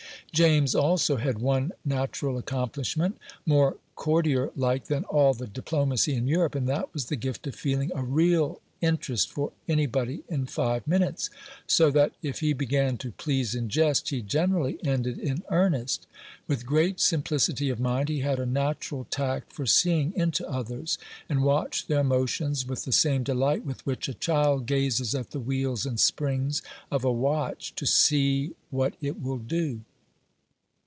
James 0.33 0.73
also 0.75 1.17
had 1.17 1.41
one 1.41 1.73
natural 1.83 2.37
accomplishment, 2.37 3.17
more 3.45 3.75
courtier 3.97 4.49
like 4.55 4.85
than 4.85 5.03
all 5.05 5.33
the 5.33 5.45
diplomacy 5.45 6.13
in 6.15 6.25
Europe, 6.25 6.55
and 6.55 6.69
that 6.69 6.93
was 6.93 7.07
the 7.07 7.17
gift 7.17 7.45
of 7.47 7.53
feeling 7.53 7.91
a 7.93 8.01
real 8.01 8.61
interest 8.79 9.29
for 9.29 9.51
any 9.67 9.85
body 9.85 10.23
in 10.29 10.45
five 10.45 10.87
minutes; 10.87 11.29
so 11.67 11.91
that, 11.91 12.13
if 12.23 12.39
he 12.39 12.53
began 12.53 12.95
to 12.95 13.11
please 13.11 13.53
in 13.53 13.67
jest, 13.67 14.07
he 14.07 14.21
generally 14.21 14.79
ended 14.85 15.19
in 15.19 15.43
earnest. 15.49 16.07
With 16.47 16.65
great 16.65 17.01
simplicity 17.01 17.67
of 17.69 17.81
mind, 17.81 18.07
he 18.07 18.21
had 18.21 18.39
a 18.39 18.45
natural 18.45 19.03
tact 19.09 19.51
for 19.51 19.65
seeing 19.65 20.13
into 20.15 20.49
others, 20.49 20.97
and 21.27 21.43
watched 21.43 21.89
their 21.89 22.05
motions 22.05 22.65
with 22.65 22.85
the 22.85 22.93
same 22.93 23.23
delight 23.23 23.65
with 23.65 23.85
which 23.85 24.07
a 24.07 24.13
child 24.13 24.65
gazes 24.65 25.13
at 25.13 25.31
the 25.31 25.41
wheels 25.41 25.85
and 25.85 25.99
springs 25.99 26.61
of 26.89 27.03
a 27.03 27.11
watch, 27.11 27.75
to 27.75 27.85
"see 27.85 28.53
what 28.69 28.93
it 29.01 29.21
will 29.21 29.37
do." 29.39 29.81